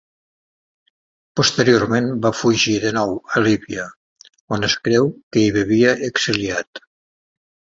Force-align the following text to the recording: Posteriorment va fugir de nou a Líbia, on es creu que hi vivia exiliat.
Posteriorment 1.39 2.07
va 2.23 2.31
fugir 2.37 2.73
de 2.87 2.91
nou 2.97 3.13
a 3.37 3.43
Líbia, 3.49 3.85
on 4.57 4.69
es 4.69 4.79
creu 4.89 5.13
que 5.37 5.45
hi 5.45 5.55
vivia 5.59 5.97
exiliat. 6.09 6.87